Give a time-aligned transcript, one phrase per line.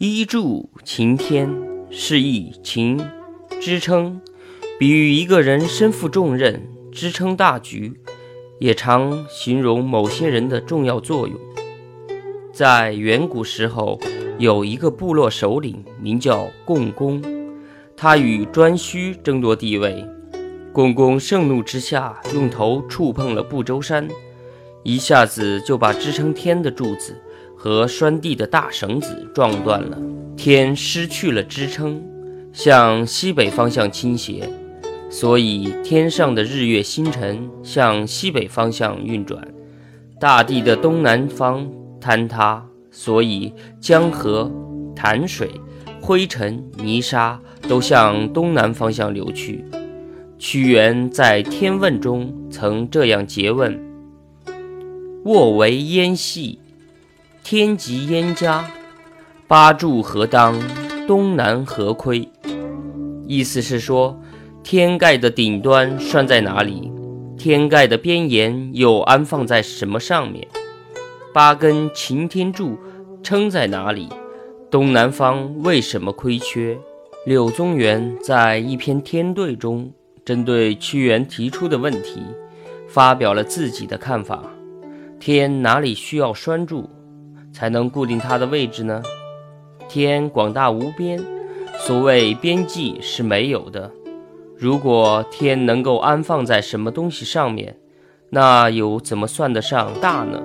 [0.00, 1.52] 一柱擎天，
[1.90, 3.04] 是以擎
[3.60, 4.20] 支撑，
[4.78, 7.94] 比喻一个人身负重任，支撑大局，
[8.60, 11.36] 也常形容某些人的重要作用。
[12.52, 13.98] 在远古时候，
[14.38, 17.20] 有一个部落首领，名叫共工，
[17.96, 20.06] 他与颛顼争夺地位。
[20.72, 24.06] 共工盛怒之下，用头触碰了不周山，
[24.84, 27.20] 一下子就把支撑天的柱子。
[27.60, 29.98] 和拴地的大绳子撞断了，
[30.36, 32.00] 天失去了支撑，
[32.52, 34.48] 向西北方向倾斜，
[35.10, 39.46] 所以天上的日月星辰向西北方向运转。
[40.20, 41.68] 大地的东南方
[42.00, 44.48] 坍塌，所以江河、
[44.94, 45.50] 潭水、
[46.00, 49.64] 灰尘、泥沙都向东南方向流去。
[50.38, 53.76] 屈原在《天问》中曾这样诘问
[55.26, 56.60] ：“卧为燕系。”
[57.50, 58.70] 天极焉家，
[59.46, 60.60] 八柱何当？
[61.06, 62.28] 东南何亏？
[63.26, 64.20] 意思是说，
[64.62, 66.92] 天盖的顶端拴在哪里？
[67.38, 70.46] 天盖的边沿又安放在什么上面？
[71.32, 72.76] 八根擎天柱
[73.22, 74.10] 撑在哪里？
[74.70, 76.78] 东南方为什么亏缺？
[77.24, 79.90] 柳宗元在一篇《天对》中，
[80.22, 82.20] 针对屈原提出的问题，
[82.86, 84.42] 发表了自己的看法：
[85.18, 86.90] 天哪里需要拴住？
[87.58, 89.02] 才能固定它的位置呢？
[89.88, 91.20] 天广大无边，
[91.80, 93.90] 所谓边际是没有的。
[94.56, 97.76] 如果天能够安放在什么东西上面，
[98.30, 100.40] 那又怎么算得上大呢？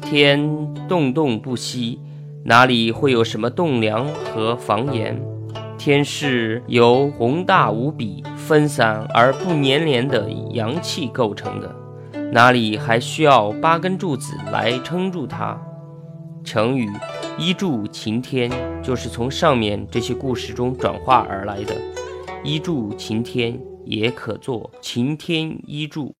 [0.00, 1.98] 天动动不息，
[2.44, 5.20] 哪里会有什么栋梁和房檐？
[5.76, 11.74] 天是由宏大无比、分散而不粘连的阳气构成的，
[12.30, 15.60] 哪里还需要八根柱子来撑住它？
[16.46, 16.88] 成语
[17.36, 18.48] “一柱擎天”
[18.80, 21.74] 就是从上面这些故事中转化而来的
[22.44, 26.10] ，“一柱擎天”也可作“擎天一柱”。